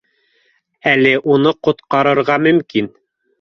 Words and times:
Әле 0.91 1.11
уны 1.33 1.51
ҡотҡарырға 1.69 2.39
мөмкин 2.47 2.91